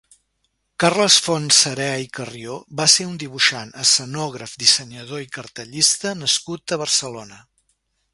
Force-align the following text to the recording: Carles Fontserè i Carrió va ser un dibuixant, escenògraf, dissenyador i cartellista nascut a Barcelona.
Carles 0.83 1.17
Fontserè 1.25 1.89
i 2.03 2.07
Carrió 2.17 2.55
va 2.79 2.87
ser 2.93 3.05
un 3.09 3.19
dibuixant, 3.23 3.73
escenògraf, 3.83 4.55
dissenyador 4.63 5.21
i 5.27 5.29
cartellista 5.37 6.15
nascut 6.23 6.75
a 6.75 6.81
Barcelona. 6.85 7.39